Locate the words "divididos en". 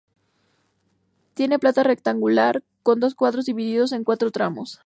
3.45-4.03